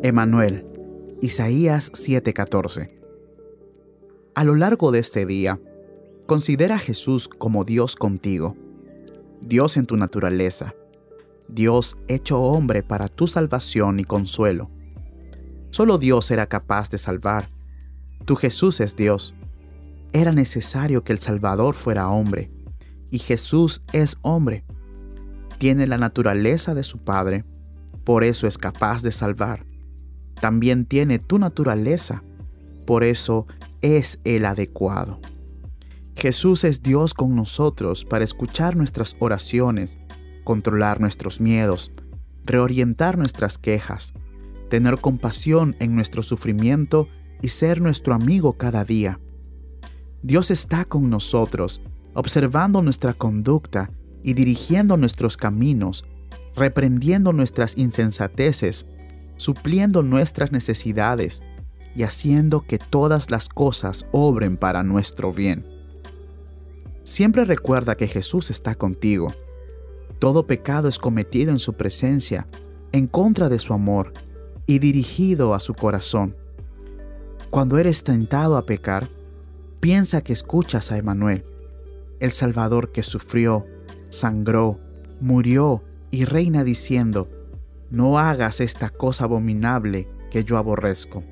Emanuel, 0.00 0.64
Isaías 1.20 1.90
7:14. 1.92 2.96
A 4.36 4.44
lo 4.44 4.54
largo 4.54 4.92
de 4.92 5.00
este 5.00 5.26
día, 5.26 5.60
considera 6.26 6.76
a 6.76 6.78
Jesús 6.78 7.26
como 7.26 7.64
Dios 7.64 7.96
contigo, 7.96 8.56
Dios 9.40 9.76
en 9.76 9.86
tu 9.86 9.96
naturaleza, 9.96 10.76
Dios 11.48 11.98
hecho 12.06 12.40
hombre 12.40 12.84
para 12.84 13.08
tu 13.08 13.26
salvación 13.26 13.98
y 13.98 14.04
consuelo. 14.04 14.70
Solo 15.70 15.98
Dios 15.98 16.30
era 16.30 16.46
capaz 16.46 16.90
de 16.90 16.98
salvar. 16.98 17.50
Tu 18.24 18.36
Jesús 18.36 18.78
es 18.78 18.94
Dios. 18.94 19.34
Era 20.12 20.30
necesario 20.30 21.02
que 21.02 21.12
el 21.12 21.18
Salvador 21.18 21.74
fuera 21.74 22.08
hombre, 22.08 22.52
y 23.10 23.18
Jesús 23.18 23.82
es 23.92 24.16
hombre. 24.22 24.64
Tiene 25.58 25.88
la 25.88 25.98
naturaleza 25.98 26.72
de 26.72 26.84
su 26.84 26.98
Padre, 26.98 27.44
por 28.04 28.22
eso 28.22 28.46
es 28.46 28.58
capaz 28.58 29.02
de 29.02 29.10
salvar 29.10 29.66
también 30.40 30.84
tiene 30.84 31.18
tu 31.18 31.38
naturaleza, 31.38 32.22
por 32.86 33.04
eso 33.04 33.46
es 33.82 34.20
el 34.24 34.44
adecuado. 34.44 35.20
Jesús 36.16 36.64
es 36.64 36.82
Dios 36.82 37.14
con 37.14 37.36
nosotros 37.36 38.04
para 38.04 38.24
escuchar 38.24 38.76
nuestras 38.76 39.16
oraciones, 39.20 39.98
controlar 40.42 41.00
nuestros 41.00 41.40
miedos, 41.40 41.92
reorientar 42.44 43.18
nuestras 43.18 43.58
quejas, 43.58 44.14
tener 44.68 44.98
compasión 44.98 45.76
en 45.78 45.94
nuestro 45.94 46.22
sufrimiento 46.22 47.08
y 47.40 47.48
ser 47.48 47.80
nuestro 47.80 48.14
amigo 48.14 48.54
cada 48.54 48.84
día. 48.84 49.20
Dios 50.22 50.50
está 50.50 50.84
con 50.84 51.08
nosotros, 51.08 51.80
observando 52.14 52.82
nuestra 52.82 53.12
conducta 53.12 53.92
y 54.24 54.34
dirigiendo 54.34 54.96
nuestros 54.96 55.36
caminos, 55.36 56.04
reprendiendo 56.56 57.32
nuestras 57.32 57.76
insensateces 57.78 58.86
supliendo 59.38 60.02
nuestras 60.02 60.52
necesidades 60.52 61.42
y 61.96 62.02
haciendo 62.02 62.60
que 62.60 62.78
todas 62.78 63.30
las 63.30 63.48
cosas 63.48 64.06
obren 64.12 64.56
para 64.56 64.82
nuestro 64.82 65.32
bien. 65.32 65.66
Siempre 67.02 67.44
recuerda 67.44 67.96
que 67.96 68.06
Jesús 68.06 68.50
está 68.50 68.74
contigo. 68.74 69.32
Todo 70.18 70.46
pecado 70.46 70.88
es 70.88 70.98
cometido 70.98 71.50
en 71.50 71.58
su 71.58 71.72
presencia, 71.72 72.46
en 72.92 73.06
contra 73.06 73.48
de 73.48 73.58
su 73.58 73.72
amor 73.72 74.12
y 74.66 74.78
dirigido 74.80 75.54
a 75.54 75.60
su 75.60 75.72
corazón. 75.72 76.36
Cuando 77.50 77.78
eres 77.78 78.04
tentado 78.04 78.58
a 78.58 78.66
pecar, 78.66 79.08
piensa 79.80 80.20
que 80.20 80.34
escuchas 80.34 80.92
a 80.92 80.98
Emanuel, 80.98 81.44
el 82.20 82.32
Salvador 82.32 82.92
que 82.92 83.02
sufrió, 83.02 83.64
sangró, 84.10 84.78
murió 85.20 85.82
y 86.10 86.24
reina 86.24 86.64
diciendo, 86.64 87.28
no 87.90 88.18
hagas 88.18 88.60
esta 88.60 88.90
cosa 88.90 89.24
abominable 89.24 90.08
que 90.30 90.44
yo 90.44 90.56
aborrezco. 90.56 91.24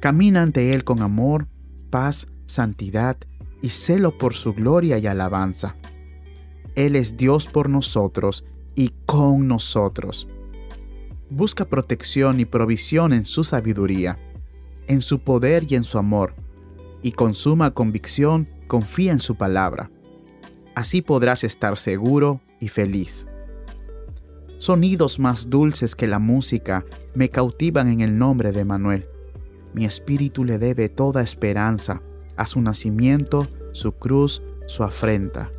Camina 0.00 0.42
ante 0.42 0.72
Él 0.72 0.84
con 0.84 1.00
amor, 1.00 1.48
paz, 1.90 2.26
santidad 2.46 3.16
y 3.62 3.70
celo 3.70 4.18
por 4.18 4.34
su 4.34 4.52
gloria 4.52 4.98
y 4.98 5.06
alabanza. 5.06 5.76
Él 6.74 6.96
es 6.96 7.16
Dios 7.16 7.46
por 7.46 7.70
nosotros 7.70 8.44
y 8.74 8.92
con 9.06 9.48
nosotros. 9.48 10.28
Busca 11.30 11.64
protección 11.64 12.40
y 12.40 12.44
provisión 12.44 13.12
en 13.12 13.24
su 13.24 13.44
sabiduría, 13.44 14.18
en 14.86 15.00
su 15.00 15.20
poder 15.20 15.64
y 15.68 15.76
en 15.76 15.84
su 15.84 15.98
amor, 15.98 16.34
y 17.02 17.12
con 17.12 17.34
suma 17.34 17.72
convicción 17.72 18.48
confía 18.66 19.12
en 19.12 19.20
su 19.20 19.36
palabra. 19.36 19.90
Así 20.74 21.00
podrás 21.00 21.44
estar 21.44 21.78
seguro 21.78 22.40
y 22.60 22.68
feliz. 22.68 23.26
Sonidos 24.64 25.18
más 25.18 25.50
dulces 25.50 25.94
que 25.94 26.06
la 26.06 26.18
música 26.18 26.86
me 27.14 27.28
cautivan 27.28 27.88
en 27.88 28.00
el 28.00 28.16
nombre 28.16 28.50
de 28.50 28.64
Manuel. 28.64 29.06
Mi 29.74 29.84
espíritu 29.84 30.42
le 30.42 30.56
debe 30.56 30.88
toda 30.88 31.20
esperanza 31.20 32.00
a 32.38 32.46
su 32.46 32.62
nacimiento, 32.62 33.46
su 33.72 33.92
cruz, 33.92 34.42
su 34.66 34.82
afrenta. 34.82 35.52